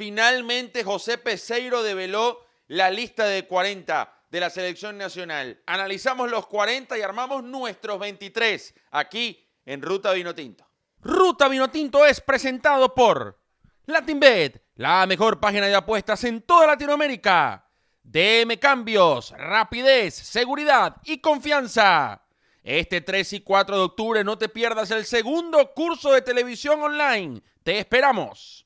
[0.00, 5.60] Finalmente José Peseiro develó la lista de 40 de la selección nacional.
[5.66, 10.66] Analizamos los 40 y armamos nuestros 23 aquí en Ruta Vinotinto.
[11.02, 13.42] Ruta Vinotinto es presentado por
[13.84, 17.68] LatinBet, la mejor página de apuestas en toda Latinoamérica.
[18.02, 22.24] DM Cambios, rapidez, seguridad y confianza.
[22.62, 27.42] Este 3 y 4 de octubre no te pierdas el segundo curso de televisión online.
[27.62, 28.64] Te esperamos.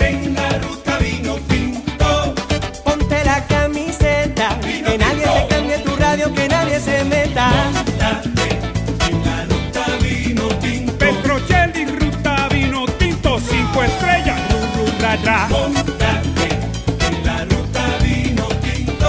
[0.00, 2.34] En la ruta vino tinto.
[2.84, 5.46] Ponte la camiseta, Vino que nadie tinto.
[5.46, 7.50] te cambie tu radio, que nadie se meta.
[7.72, 8.48] Montate
[9.08, 10.98] en la ruta vino tinto.
[10.98, 15.48] Petrocelli, ruta vino tinto, cinco estrellas, ru, ru, ra, ra.
[15.48, 16.48] Montate
[17.08, 19.08] en la ruta vino tinto.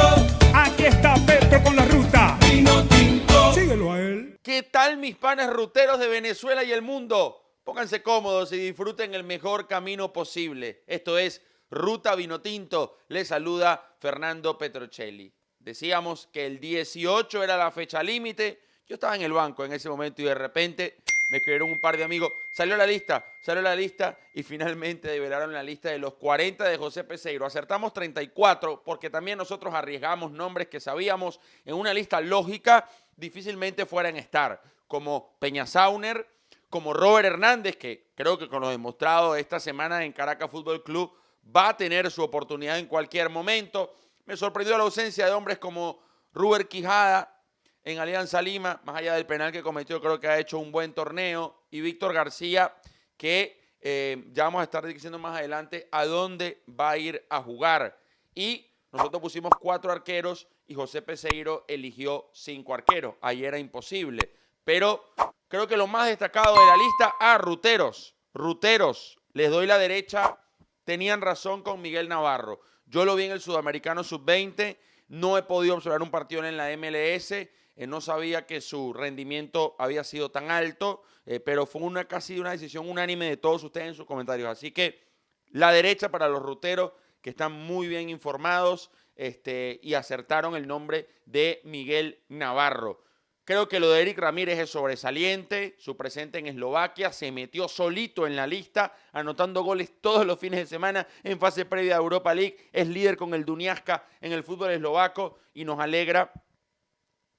[0.53, 2.37] Aquí está Petro con la ruta.
[2.47, 3.53] Vino tinto.
[3.53, 4.39] Síguelo a él.
[4.43, 7.37] ¿Qué tal mis panes ruteros de Venezuela y el mundo?
[7.63, 10.83] Pónganse cómodos y disfruten el mejor camino posible.
[10.87, 12.97] Esto es Ruta Vinotinto.
[13.09, 15.31] Les saluda Fernando Petrocelli.
[15.59, 18.63] Decíamos que el 18 era la fecha límite.
[18.87, 20.97] Yo estaba en el banco en ese momento y de repente
[21.29, 22.33] me escribieron un par de amigos.
[22.51, 26.77] Salió la lista, salió la lista y finalmente develaron la lista de los 40 de
[26.77, 27.45] José Peseiro.
[27.45, 34.17] Acertamos 34 porque también nosotros arriesgamos nombres que sabíamos en una lista lógica difícilmente fueran
[34.17, 36.27] estar, como Peña Sauner,
[36.71, 41.13] como Robert Hernández, que creo que con lo demostrado esta semana en Caracas Fútbol Club
[41.55, 43.93] va a tener su oportunidad en cualquier momento.
[44.25, 46.01] Me sorprendió la ausencia de hombres como
[46.33, 47.37] Ruber Quijada
[47.83, 50.93] en Alianza Lima, más allá del penal que cometió, creo que ha hecho un buen
[50.93, 51.61] torneo.
[51.71, 52.73] Y Víctor García,
[53.17, 57.41] que eh, ya vamos a estar diciendo más adelante a dónde va a ir a
[57.41, 57.99] jugar.
[58.33, 63.15] Y nosotros pusimos cuatro arqueros y José Peseiro eligió cinco arqueros.
[63.19, 64.31] Ahí era imposible.
[64.63, 65.03] Pero
[65.47, 68.15] creo que lo más destacado de la lista, a Ruteros.
[68.33, 70.37] Ruteros, les doy la derecha.
[70.83, 72.61] Tenían razón con Miguel Navarro.
[72.85, 74.77] Yo lo vi en el Sudamericano Sub-20.
[75.07, 77.31] No he podido observar un partido en la MLS.
[77.31, 82.39] eh, no sabía que su rendimiento había sido tan alto, eh, pero fue una casi
[82.39, 84.49] una decisión unánime de todos ustedes en sus comentarios.
[84.49, 85.01] Así que
[85.49, 86.91] la derecha para los ruteros
[87.21, 93.03] que están muy bien informados este, y acertaron el nombre de Miguel Navarro.
[93.51, 98.25] Creo que lo de Eric Ramírez es sobresaliente, su presente en Eslovaquia, se metió solito
[98.25, 102.33] en la lista, anotando goles todos los fines de semana en fase previa de Europa
[102.33, 106.31] League, es líder con el Duniasca en el fútbol eslovaco y nos alegra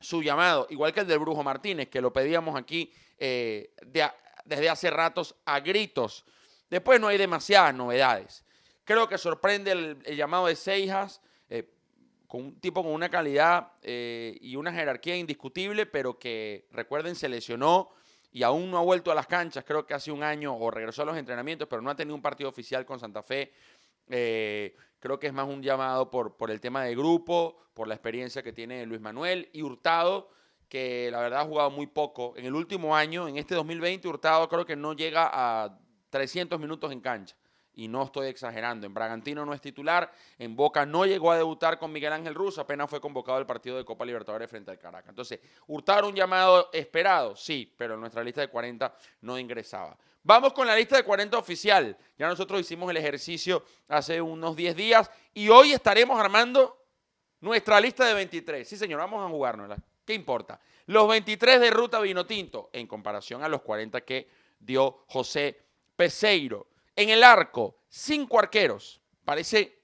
[0.00, 4.14] su llamado, igual que el del Brujo Martínez, que lo pedíamos aquí eh, de a-
[4.44, 6.26] desde hace ratos a gritos.
[6.68, 8.44] Después no hay demasiadas novedades.
[8.84, 11.22] Creo que sorprende el, el llamado de Seijas,
[12.32, 17.28] con un tipo con una calidad eh, y una jerarquía indiscutible, pero que, recuerden, se
[17.28, 17.91] lesionó
[18.31, 21.03] y aún no ha vuelto a las canchas, creo que hace un año, o regresó
[21.03, 23.53] a los entrenamientos, pero no ha tenido un partido oficial con Santa Fe.
[24.09, 27.93] Eh, creo que es más un llamado por, por el tema de grupo, por la
[27.93, 30.31] experiencia que tiene Luis Manuel y Hurtado,
[30.70, 32.32] que la verdad ha jugado muy poco.
[32.38, 35.78] En el último año, en este 2020, Hurtado creo que no llega a
[36.09, 37.37] 300 minutos en cancha.
[37.74, 38.86] Y no estoy exagerando.
[38.86, 40.12] En Bragantino no es titular.
[40.38, 42.60] En Boca no llegó a debutar con Miguel Ángel Russo.
[42.60, 45.08] Apenas fue convocado al partido de Copa Libertadores frente al Caracas.
[45.10, 49.96] Entonces, Hurtado un llamado esperado, sí, pero en nuestra lista de 40 no ingresaba.
[50.24, 51.96] Vamos con la lista de 40 oficial.
[52.18, 56.78] Ya nosotros hicimos el ejercicio hace unos 10 días y hoy estaremos armando
[57.40, 58.68] nuestra lista de 23.
[58.68, 59.76] Sí, señor, vamos a jugárnosla.
[60.04, 60.60] ¿Qué importa?
[60.86, 64.28] Los 23 de Ruta Vinotinto en comparación a los 40 que
[64.58, 65.60] dio José
[65.96, 66.68] Peseiro.
[66.97, 69.00] En el arco, cinco arqueros.
[69.25, 69.82] Parece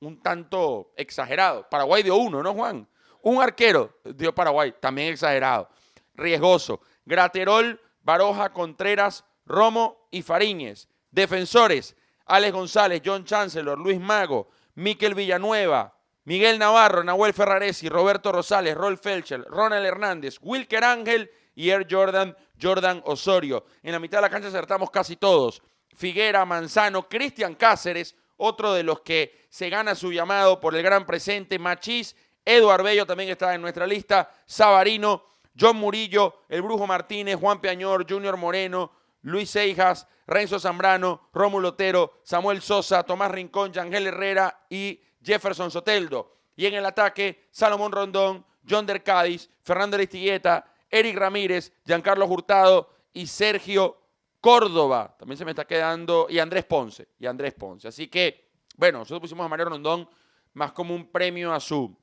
[0.00, 1.68] un tanto exagerado.
[1.68, 2.88] Paraguay dio uno, ¿no, Juan?
[3.22, 5.68] Un arquero dio Paraguay, también exagerado.
[6.14, 6.80] Riesgoso.
[7.04, 10.88] Graterol, Baroja, Contreras, Romo y Fariñez.
[11.10, 11.96] Defensores,
[12.26, 15.94] Alex González, John Chancellor, Luis Mago, Miquel Villanueva,
[16.24, 22.36] Miguel Navarro, Nahuel Ferraresi, Roberto Rosales, Rolf Felcher, Ronald Hernández, Wilker Ángel y Air Jordan,
[22.60, 23.64] Jordan Osorio.
[23.82, 25.62] En la mitad de la cancha acertamos casi todos.
[25.98, 31.04] Figuera, Manzano, Cristian Cáceres, otro de los que se gana su llamado por el gran
[31.04, 32.14] presente, Machís,
[32.44, 35.24] Eduard Bello también está en nuestra lista, Sabarino,
[35.58, 38.92] John Murillo, El Brujo Martínez, Juan Peañor, Junior Moreno,
[39.22, 46.36] Luis Seijas, Renzo Zambrano, Rómulo Otero, Samuel Sosa, Tomás Rincón, Yangel Herrera y Jefferson Soteldo.
[46.54, 52.88] Y en el ataque, Salomón Rondón, John Der Cádiz, Fernando Aristigueta, Eric Ramírez, Giancarlo Hurtado
[53.12, 53.97] y Sergio
[54.40, 55.14] Córdoba.
[55.18, 56.26] También se me está quedando.
[56.28, 57.08] Y Andrés Ponce.
[57.18, 57.88] Y Andrés Ponce.
[57.88, 60.08] Así que, bueno, nosotros pusimos a Mario Rondón
[60.54, 61.96] más como un premio a su,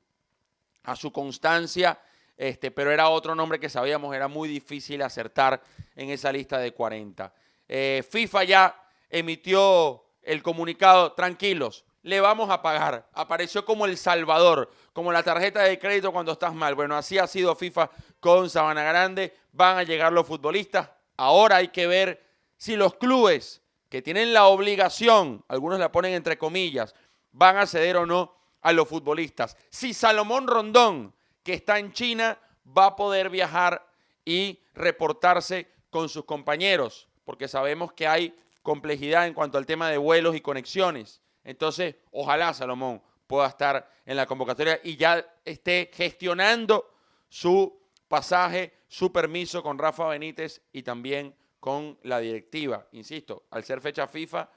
[0.84, 1.98] a su constancia.
[2.36, 5.62] Este, pero era otro nombre que sabíamos, era muy difícil acertar
[5.94, 7.32] en esa lista de 40.
[7.66, 13.08] Eh, FIFA ya emitió el comunicado, tranquilos, le vamos a pagar.
[13.14, 16.74] Apareció como el salvador, como la tarjeta de crédito cuando estás mal.
[16.74, 17.90] Bueno, así ha sido FIFA
[18.20, 19.34] con Sabana Grande.
[19.52, 20.90] Van a llegar los futbolistas.
[21.16, 22.25] Ahora hay que ver
[22.56, 26.94] si los clubes que tienen la obligación, algunos la ponen entre comillas,
[27.32, 29.56] van a ceder o no a los futbolistas.
[29.70, 32.38] Si Salomón Rondón, que está en China,
[32.76, 33.86] va a poder viajar
[34.24, 39.98] y reportarse con sus compañeros, porque sabemos que hay complejidad en cuanto al tema de
[39.98, 41.22] vuelos y conexiones.
[41.44, 46.92] Entonces, ojalá Salomón pueda estar en la convocatoria y ya esté gestionando
[47.28, 51.34] su pasaje, su permiso con Rafa Benítez y también
[51.66, 52.86] con la directiva.
[52.92, 54.48] Insisto, al ser fecha FIFA,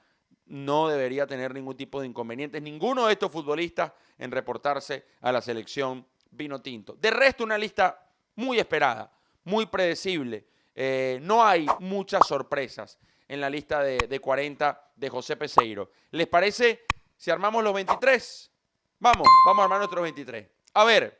[0.45, 5.41] no debería tener ningún tipo de inconvenientes ninguno de estos futbolistas en reportarse a la
[5.41, 6.93] selección vino tinto.
[7.01, 7.99] De resto, una lista
[8.35, 9.11] muy esperada,
[9.45, 10.45] muy predecible.
[10.75, 15.89] Eh, no hay muchas sorpresas en la lista de, de 40 de José Peseiro.
[16.11, 16.85] ¿Les parece
[17.17, 18.51] si armamos los 23?
[18.99, 20.47] Vamos, vamos a armar nuestros 23.
[20.75, 21.19] A ver,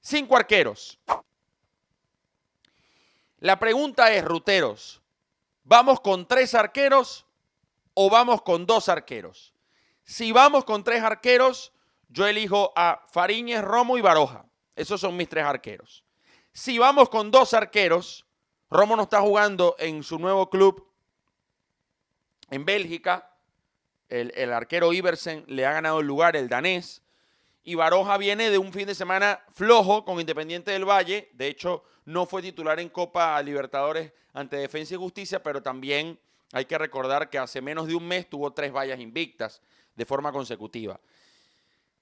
[0.00, 1.00] cinco arqueros.
[3.40, 5.02] La pregunta es, ruteros,
[5.66, 7.26] ¿vamos con tres arqueros
[7.92, 9.52] o vamos con dos arqueros?
[10.04, 11.72] Si vamos con tres arqueros,
[12.08, 14.46] yo elijo a Fariñez, Romo y Baroja.
[14.76, 16.04] Esos son mis tres arqueros.
[16.52, 18.26] Si vamos con dos arqueros,
[18.70, 20.90] Romo no está jugando en su nuevo club
[22.50, 23.36] en Bélgica.
[24.08, 27.02] El, el arquero Iversen le ha ganado el lugar, el danés.
[27.68, 31.30] Y Baroja viene de un fin de semana flojo con Independiente del Valle.
[31.32, 36.16] De hecho, no fue titular en Copa Libertadores ante Defensa y Justicia, pero también
[36.52, 39.60] hay que recordar que hace menos de un mes tuvo tres vallas invictas
[39.96, 41.00] de forma consecutiva.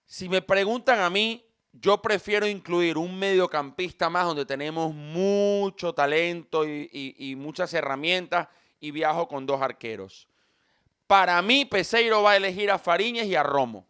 [0.04, 6.66] Si me preguntan a mí, yo prefiero incluir un mediocampista más donde tenemos mucho talento
[6.68, 8.48] y, y- muchas herramientas
[8.80, 10.28] y viajo con dos arqueros.
[11.06, 13.86] Para mí, Peseiro va a elegir a Fariñez y a Romo.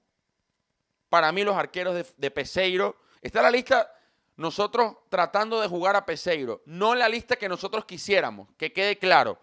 [1.14, 2.96] Para mí, los arqueros de, de Peseiro.
[3.22, 3.88] Está la lista,
[4.34, 6.60] nosotros tratando de jugar a Peseiro.
[6.66, 9.38] No la lista que nosotros quisiéramos, que quede claro.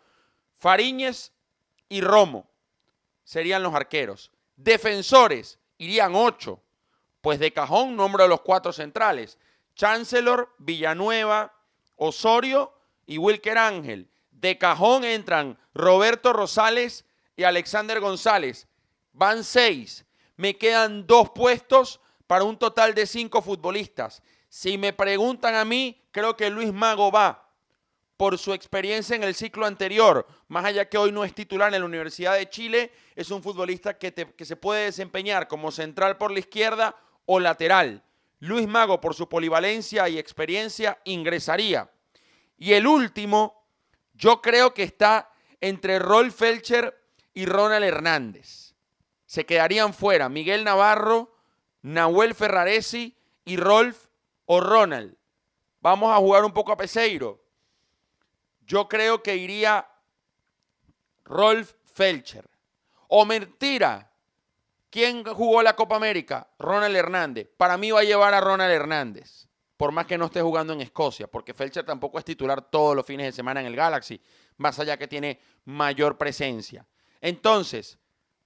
[0.58, 1.32] Fariñez
[1.88, 2.50] y Romo
[3.24, 4.34] serían los arqueros.
[4.58, 6.62] Defensores irían ocho.
[7.22, 9.38] Pues de cajón nombro a los cuatro centrales.
[9.74, 11.54] Chancellor, Villanueva,
[11.96, 12.74] Osorio
[13.06, 14.10] y Wilker Ángel.
[14.30, 17.06] De cajón entran Roberto Rosales
[17.38, 18.68] y Alexander González.
[19.14, 20.06] Van seis.
[20.42, 24.24] Me quedan dos puestos para un total de cinco futbolistas.
[24.50, 27.48] Si me preguntan a mí, creo que Luis Mago va
[28.18, 31.82] por su experiencia en el ciclo anterior, más allá que hoy no es titular en
[31.82, 36.40] la Universidad de Chile, es un futbolista que, se puede desempeñar como central por la
[36.40, 36.96] izquierda
[37.28, 38.04] o lateral.
[38.40, 41.88] Luis Mago, por su polivalencia y experiencia, ingresaría.
[42.58, 43.64] Y el último,
[44.16, 47.00] yo creo que está entre Rolf Felcher
[47.32, 48.71] y Ronald Hernández.
[49.32, 51.34] Se quedarían fuera Miguel Navarro,
[51.84, 54.08] Nahuel Ferraresi y Rolf
[54.44, 55.16] o Ronald.
[55.80, 57.42] Vamos a jugar un poco a Peseiro.
[58.66, 59.88] Yo creo que iría
[61.24, 62.50] Rolf Felcher.
[63.08, 64.12] O mentira.
[64.90, 66.50] ¿Quién jugó la Copa América?
[66.60, 67.48] Ronald Hernández.
[67.56, 69.48] Para mí va a llevar a Ronald Hernández.
[69.78, 71.28] Por más que no esté jugando en Escocia.
[71.28, 74.22] Porque Felcher tampoco es titular todos los fines de semana en el Galaxy.
[74.58, 76.86] Más allá que tiene mayor presencia.
[77.22, 77.98] Entonces,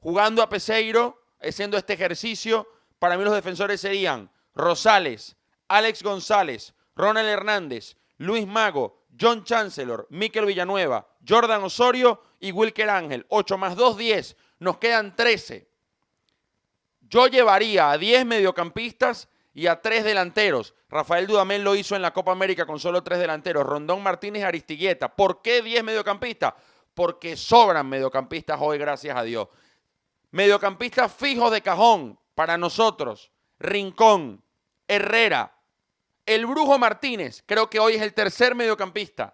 [0.05, 2.67] jugando a Peseiro, haciendo este ejercicio,
[2.99, 5.35] para mí los defensores serían Rosales,
[5.67, 13.25] Alex González, Ronald Hernández, Luis Mago, John Chancellor, Miquel Villanueva, Jordan Osorio y Wilker Ángel.
[13.29, 14.37] 8 más 2, 10.
[14.59, 15.67] Nos quedan 13.
[17.09, 20.75] Yo llevaría a 10 mediocampistas y a 3 delanteros.
[20.87, 23.65] Rafael Dudamel lo hizo en la Copa América con solo 3 delanteros.
[23.65, 25.15] Rondón Martínez Aristigueta.
[25.15, 26.53] ¿Por qué 10 mediocampistas?
[26.93, 29.47] Porque sobran mediocampistas hoy, gracias a Dios.
[30.35, 33.31] Mediocampistas fijos de cajón para nosotros.
[33.57, 34.43] Rincón,
[34.85, 35.57] Herrera,
[36.25, 39.33] el Brujo Martínez, creo que hoy es el tercer mediocampista.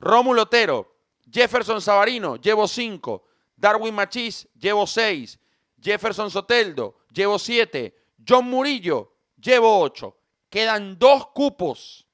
[0.00, 0.96] Rómulo Otero,
[1.30, 3.26] Jefferson Savarino, llevo cinco.
[3.54, 5.38] Darwin Machís, llevo seis.
[5.80, 7.94] Jefferson Soteldo, llevo siete.
[8.28, 10.18] John Murillo, llevo ocho.
[10.50, 12.04] Quedan dos cupos.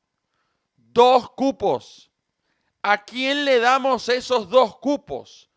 [0.76, 2.10] Dos cupos.
[2.82, 5.49] ¿A quién le damos esos dos cupos?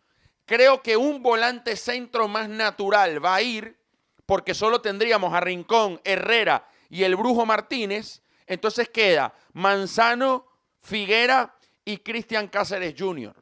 [0.46, 3.78] Creo que un volante centro más natural va a ir,
[4.26, 8.22] porque solo tendríamos a Rincón, Herrera y el Brujo Martínez.
[8.46, 10.46] Entonces queda Manzano,
[10.82, 13.34] Figuera y Cristian Cáceres Jr.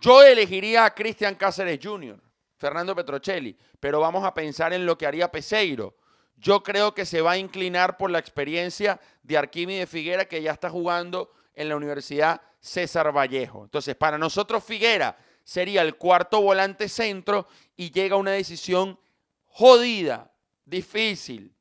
[0.00, 2.20] Yo elegiría a Cristian Cáceres Jr.,
[2.56, 5.96] Fernando Petrocelli, pero vamos a pensar en lo que haría Peseiro.
[6.36, 10.52] Yo creo que se va a inclinar por la experiencia de Arquímedes Figuera, que ya
[10.52, 13.64] está jugando en la Universidad César Vallejo.
[13.64, 17.46] Entonces, para nosotros Figuera sería el cuarto volante centro
[17.76, 18.98] y llega una decisión
[19.44, 20.32] jodida,
[20.64, 21.54] difícil.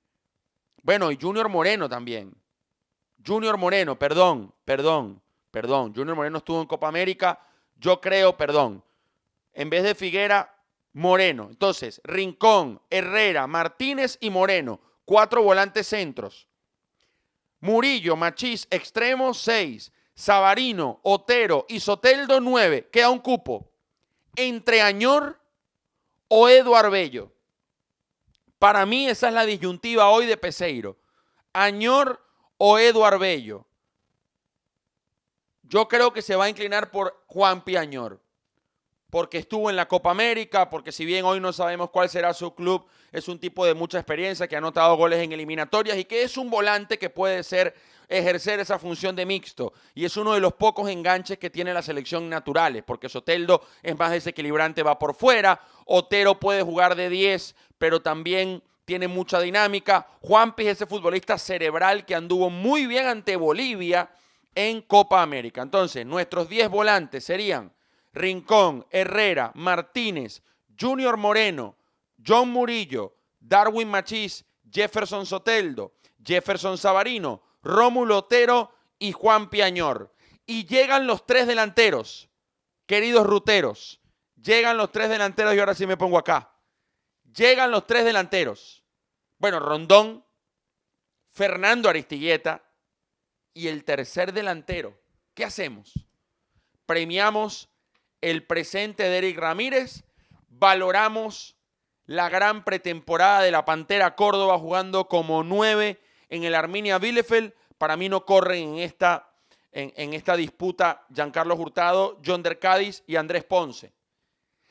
[0.82, 2.34] Bueno, y Junior Moreno también.
[3.25, 5.22] Junior Moreno, perdón, perdón,
[5.52, 5.94] perdón.
[5.96, 7.40] Junior Moreno estuvo en Copa América.
[7.75, 8.84] Yo creo, perdón.
[9.54, 10.54] En vez de Figuera,
[10.94, 11.48] Moreno.
[11.50, 14.80] Entonces, Rincón, Herrera, Martínez y Moreno.
[15.06, 16.48] Cuatro volantes centros.
[17.60, 19.92] Murillo, Machís, extremo 6.
[20.16, 22.90] Sabarino, Otero y Soteldo 9.
[22.92, 23.73] Queda un cupo.
[24.36, 25.40] Entre Añor
[26.28, 27.32] o Eduard Bello.
[28.58, 30.98] Para mí esa es la disyuntiva hoy de Peseiro.
[31.52, 32.25] Añor
[32.58, 33.68] o Eduard Bello.
[35.63, 38.23] Yo creo que se va a inclinar por Juan Piañor,
[39.13, 42.55] porque estuvo en la Copa América, porque si bien hoy no sabemos cuál será su
[42.55, 46.24] club, es un tipo de mucha experiencia que ha anotado goles en eliminatorias y que
[46.24, 47.75] es un volante que puede ser
[48.10, 51.84] ejercer esa función de mixto y es uno de los pocos enganches que tiene la
[51.84, 57.55] selección naturales, porque Soteldo es más desequilibrante, va por fuera, Otero puede jugar de 10,
[57.77, 60.08] pero también tiene mucha dinámica.
[60.22, 64.10] Juanpi es ese futbolista cerebral que anduvo muy bien ante Bolivia
[64.55, 65.62] en Copa América.
[65.62, 67.72] Entonces, nuestros 10 volantes serían
[68.13, 70.43] Rincón, Herrera, Martínez,
[70.79, 71.75] Junior Moreno,
[72.25, 80.13] John Murillo, Darwin Machís, Jefferson Soteldo, Jefferson Sabarino, Rómulo Otero y Juan Piañor.
[80.46, 82.29] Y llegan los tres delanteros,
[82.86, 84.00] queridos ruteros.
[84.41, 86.51] Llegan los tres delanteros y ahora sí me pongo acá.
[87.34, 88.84] Llegan los tres delanteros.
[89.38, 90.25] Bueno, Rondón,
[91.29, 92.62] Fernando Aristigueta
[93.53, 95.00] y el tercer delantero.
[95.34, 95.93] ¿Qué hacemos?
[96.86, 97.70] Premiamos
[98.24, 100.06] el presente de Eric Ramírez,
[100.48, 101.58] valoramos
[102.06, 107.53] la gran pretemporada de la Pantera Córdoba jugando como nueve en el Arminia Bielefeld.
[107.77, 109.30] Para mí no corren en esta,
[109.74, 113.94] en, esta disputa Giancarlo Hurtado, John Der Cádiz y Andrés Ponce.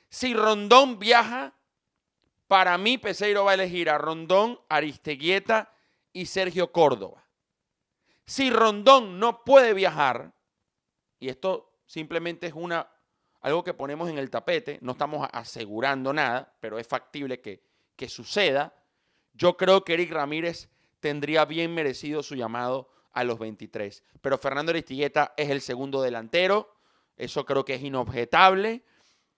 [0.08, 1.52] Si Rondón viaja,
[2.48, 5.74] para mí Peseiro va a elegir a Rondón, Aristeguieta
[6.14, 7.26] y Sergio Córdoba.
[8.24, 10.32] Si Rondón no puede viajar,
[11.20, 12.88] y esto simplemente es una,
[13.42, 17.62] algo que ponemos en el tapete, no estamos asegurando nada, pero es factible que,
[17.96, 18.74] que suceda,
[19.34, 20.68] yo creo que Eric Ramírez
[21.00, 24.02] tendría bien merecido su llamado a los 23.
[24.20, 26.74] Pero Fernando Aristigueta es el segundo delantero,
[27.16, 28.84] eso creo que es inobjetable,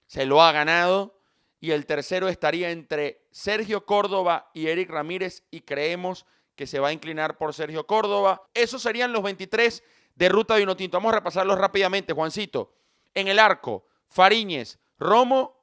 [0.06, 1.18] se lo ha ganado.
[1.60, 6.88] Y el tercero estaría entre Sergio Córdoba y Eric Ramírez y creemos que se va
[6.88, 8.42] a inclinar por Sergio Córdoba.
[8.52, 9.82] Esos serían los 23
[10.14, 10.98] de Ruta Vinotinto.
[10.98, 12.74] Vamos a repasarlos rápidamente, Juancito.
[13.14, 15.60] En el arco, Fariñez, Romo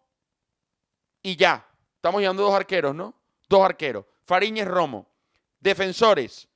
[1.24, 1.65] y ya.
[1.96, 3.15] Estamos llevando dos arqueros, ¿no?
[3.48, 4.05] Dos arqueros.
[4.25, 5.08] Fariñez, Romo.
[5.62, 6.50] Defensores,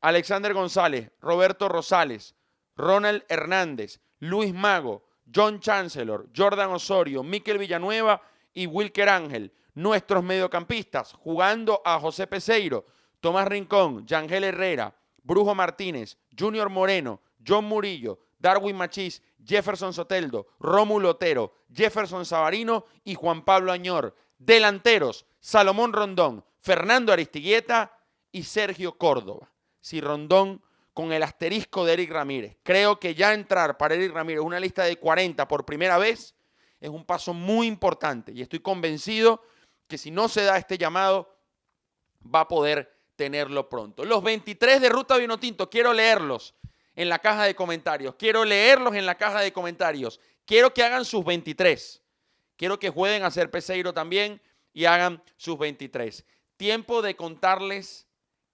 [0.00, 2.36] Alexander González, Roberto Rosales,
[2.76, 8.22] Ronald Hernández, Luis Mago, John Chancellor, Jordan Osorio, Miquel Villanueva
[8.54, 9.52] y Wilker Ángel.
[9.74, 12.86] Nuestros mediocampistas jugando a José Peseiro,
[13.18, 21.10] Tomás Rincón, Yangel Herrera, Brujo Martínez, Junior Moreno, John Murillo, Darwin Machís, Jefferson Soteldo, Rómulo
[21.10, 24.16] Otero, Jefferson Sabarino y Juan Pablo Añor.
[24.38, 27.96] Delanteros, Salomón Rondón, Fernando Aristigueta
[28.32, 29.50] y Sergio Córdoba.
[29.80, 30.62] Si Rondón
[30.94, 32.56] con el asterisco de Eric Ramírez.
[32.62, 36.34] Creo que ya entrar para Eric Ramírez una lista de 40 por primera vez
[36.80, 39.42] es un paso muy importante y estoy convencido
[39.86, 41.36] que si no se da este llamado
[42.22, 44.04] va a poder tenerlo pronto.
[44.04, 46.54] Los 23 de Ruta Vinotinto, quiero leerlos
[46.94, 48.14] en la caja de comentarios.
[48.16, 50.20] Quiero leerlos en la caja de comentarios.
[50.44, 52.02] Quiero que hagan sus 23.
[52.56, 54.40] Quiero que jueguen a ser Peseiro también
[54.72, 56.24] y hagan sus 23.
[56.56, 58.06] Tiempo de contarles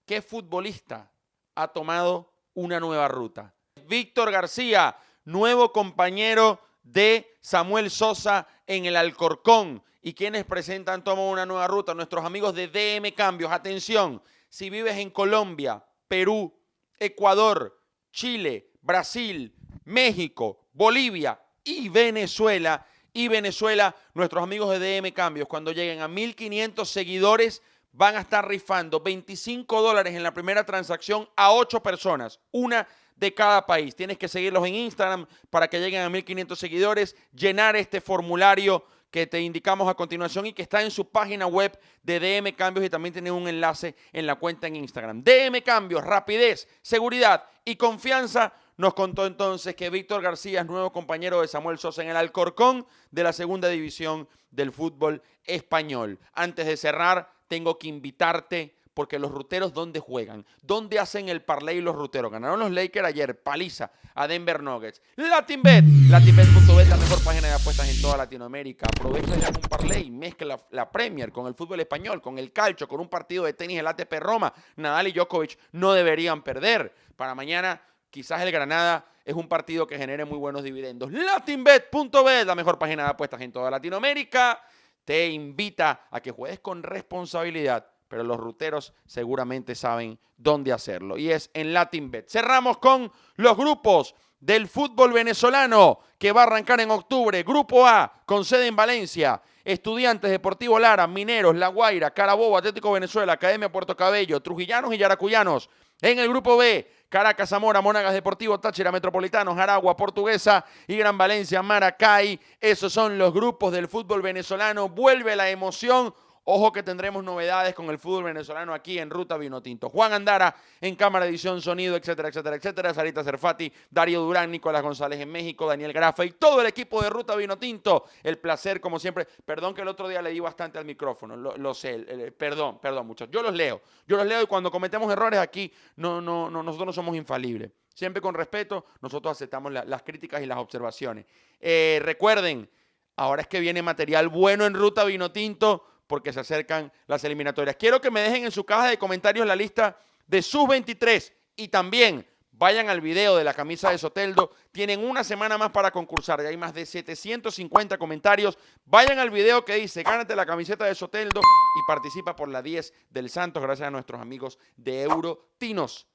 [0.05, 1.11] qué futbolista
[1.55, 3.53] ha tomado una nueva ruta.
[3.85, 9.83] Víctor García, nuevo compañero de Samuel Sosa en el Alcorcón.
[10.01, 11.93] ¿Y quienes presentan toman una nueva ruta?
[11.93, 13.51] Nuestros amigos de DM Cambios.
[13.51, 16.53] Atención, si vives en Colombia, Perú,
[16.97, 17.76] Ecuador,
[18.17, 19.53] Chile, Brasil,
[19.85, 22.83] México, Bolivia y Venezuela,
[23.13, 28.47] y Venezuela, nuestros amigos de DM Cambios, cuando lleguen a 1500 seguidores, van a estar
[28.47, 33.95] rifando 25 dólares en la primera transacción a 8 personas, una de cada país.
[33.95, 39.27] Tienes que seguirlos en Instagram para que lleguen a 1500 seguidores, llenar este formulario que
[39.27, 42.89] te indicamos a continuación y que está en su página web de DM Cambios y
[42.89, 45.23] también tiene un enlace en la cuenta en Instagram.
[45.23, 48.53] DM Cambios, rapidez, seguridad y confianza.
[48.77, 52.85] Nos contó entonces que Víctor García es nuevo compañero de Samuel Sosa en el Alcorcón
[53.11, 56.19] de la segunda división del fútbol español.
[56.33, 60.43] Antes de cerrar, tengo que invitarte porque los ruteros, ¿dónde juegan?
[60.63, 62.31] ¿Dónde hacen el parlay los ruteros?
[62.31, 65.03] Ganaron los Lakers ayer, paliza a Denver Nuggets.
[65.17, 68.87] LatinBet, latinbet.bet, la mejor página de apuestas en toda Latinoamérica.
[68.87, 72.87] Aprovecha ya un parlay, mezcla la, la Premier con el fútbol español, con el calcio,
[72.87, 74.51] con un partido de tenis, el ATP Roma.
[74.77, 76.91] Nadal y Djokovic no deberían perder.
[77.15, 81.11] Para mañana, quizás el Granada es un partido que genere muy buenos dividendos.
[81.11, 84.59] Latinbet.bet, la mejor página de apuestas en toda Latinoamérica,
[85.05, 91.17] te invita a que juegues con responsabilidad, pero los ruteros seguramente saben dónde hacerlo.
[91.17, 92.29] Y es en Latinbet.
[92.29, 97.43] Cerramos con los grupos del fútbol venezolano que va a arrancar en octubre.
[97.43, 99.41] Grupo A, con sede en Valencia.
[99.63, 105.69] Estudiantes Deportivo Lara, Mineros, La Guaira, Carabobo, Atlético Venezuela, Academia Puerto Cabello, Trujillanos y Yaracuyanos.
[105.99, 111.61] En el grupo B, Caracas, Zamora, Monagas Deportivo, Táchira, Metropolitanos, Aragua, Portuguesa y Gran Valencia,
[111.61, 112.39] Maracay.
[112.61, 114.89] Esos son los grupos del fútbol venezolano.
[114.89, 116.13] Vuelve la emoción.
[116.49, 119.89] Ojo que tendremos novedades con el fútbol venezolano aquí en Ruta Vinotinto.
[119.89, 122.93] Juan Andara en cámara, edición, sonido, etcétera, etcétera, etcétera.
[122.93, 127.09] Sarita Cerfati, Darío Durán, Nicolás González en México, Daniel Grafa y todo el equipo de
[127.09, 128.05] Ruta Vinotinto.
[128.23, 129.27] El placer, como siempre.
[129.43, 131.35] Perdón que el otro día le di bastante al micrófono.
[131.35, 132.31] Lo, sé.
[132.37, 133.33] perdón, perdón, muchachos.
[133.33, 133.81] Yo los leo.
[134.07, 137.71] Yo los leo y cuando cometemos errores aquí, no, no, no, nosotros no somos infalibles.
[137.93, 141.25] Siempre con respeto, nosotros aceptamos la- las críticas y las observaciones.
[141.59, 142.69] Eh, recuerden,
[143.17, 147.75] ahora es que viene material bueno en Ruta Vinotinto porque se acercan las eliminatorias.
[147.75, 151.67] Quiero que me dejen en su caja de comentarios la lista de sus 23 y
[151.67, 154.51] también vayan al video de la camisa de Soteldo.
[154.71, 156.41] Tienen una semana más para concursar.
[156.41, 158.57] Ya hay más de 750 comentarios.
[158.85, 162.93] Vayan al video que dice gánate la camiseta de Soteldo y participa por la 10
[163.09, 166.07] del Santos gracias a nuestros amigos de Eurotinos.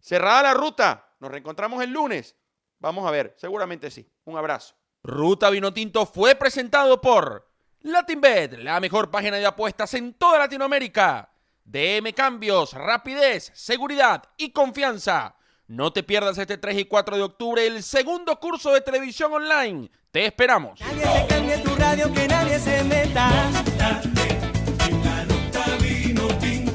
[0.00, 1.14] Cerrada la ruta.
[1.20, 2.36] Nos reencontramos el lunes.
[2.78, 4.08] Vamos a ver, seguramente sí.
[4.24, 4.76] Un abrazo.
[5.02, 7.47] Ruta Vinotinto fue presentado por
[7.92, 11.30] LatinBet, la mejor página de apuestas en toda Latinoamérica.
[11.64, 15.36] DM Cambios, rapidez, seguridad y confianza.
[15.66, 19.90] No te pierdas este 3 y 4 de octubre el segundo curso de televisión online.
[20.10, 20.80] Te esperamos.
[20.80, 23.30] Nadie te cambie tu radio, que nadie se meta.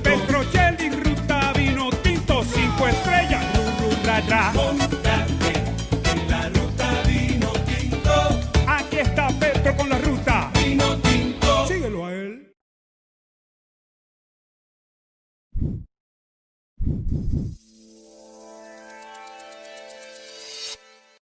[0.04, 3.43] Petrocelli, ruta vino tinto, cinco estrellas.
[4.06, 4.83] Ra, ra.